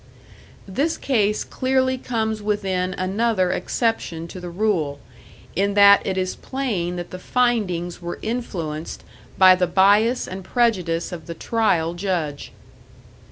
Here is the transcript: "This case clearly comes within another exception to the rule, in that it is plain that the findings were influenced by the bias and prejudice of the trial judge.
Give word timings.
"This 0.67 0.97
case 0.97 1.43
clearly 1.43 1.99
comes 1.99 2.41
within 2.41 2.95
another 2.95 3.51
exception 3.51 4.27
to 4.29 4.39
the 4.39 4.49
rule, 4.49 4.99
in 5.55 5.75
that 5.75 6.01
it 6.07 6.17
is 6.17 6.35
plain 6.35 6.95
that 6.95 7.11
the 7.11 7.19
findings 7.19 8.01
were 8.01 8.17
influenced 8.23 9.03
by 9.37 9.53
the 9.53 9.67
bias 9.67 10.27
and 10.27 10.43
prejudice 10.43 11.11
of 11.11 11.27
the 11.27 11.35
trial 11.35 11.93
judge. 11.93 12.51